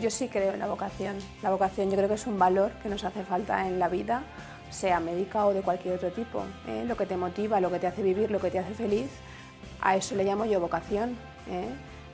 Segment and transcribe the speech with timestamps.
[0.00, 1.16] Yo sí creo en la vocación.
[1.42, 4.22] La vocación yo creo que es un valor que nos hace falta en la vida,
[4.70, 6.42] sea médica o de cualquier otro tipo.
[6.66, 6.84] ¿eh?
[6.86, 9.10] Lo que te motiva, lo que te hace vivir, lo que te hace feliz,
[9.82, 11.18] a eso le llamo yo vocación.
[11.50, 11.68] ¿eh?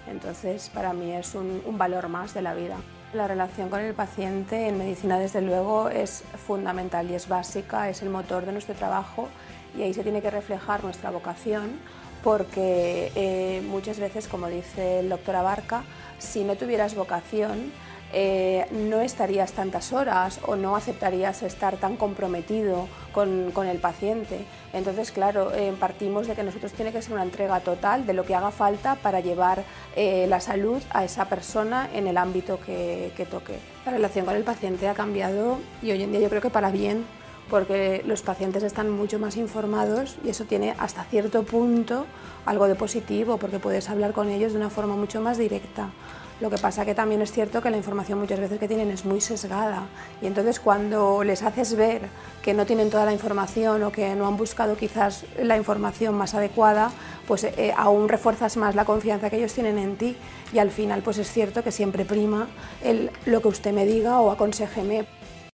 [0.09, 2.77] Entonces, para mí es un, valor más de la vida.
[3.13, 8.03] La relación con el paciente en medicina, desde luego, es fundamental y es básica, es
[8.03, 9.29] el motor de nuestro trabajo
[9.77, 11.79] y ahí se tiene que reflejar nuestra vocación
[12.23, 15.85] porque eh, muchas veces, como dice el doctor Abarca,
[16.19, 17.73] si no tuvieras vocación,
[18.13, 24.45] eh, no estarías tantas horas o no aceptarías estar tan comprometido con, con el paciente.
[24.73, 28.25] Entonces, claro, eh, partimos de que nosotros tiene que ser una entrega total de lo
[28.25, 29.65] que haga falta para llevar
[29.97, 33.59] eh, la salud a esa persona en el ámbito que, que toque.
[33.85, 36.71] La relación con el paciente ha cambiado y hoy en día yo creo que para
[36.71, 37.05] bien
[37.51, 42.07] porque los pacientes están mucho más informados y eso tiene hasta cierto punto
[42.45, 45.91] algo de positivo porque puedes hablar con ellos de una forma mucho más directa.
[46.39, 49.07] Lo que pasa que también es cierto que la información muchas veces que tienen es
[49.07, 49.87] muy sesgada
[50.21, 52.03] y entonces cuando les haces ver
[52.43, 56.35] que no tienen toda la información o que no han buscado quizás la información más
[56.35, 56.91] adecuada,
[57.27, 60.15] pues eh, aún refuerzas más la confianza que ellos tienen en ti
[60.53, 62.49] y al final pues es cierto que siempre prima
[62.85, 65.07] el, lo que usted me diga o aconsejeme.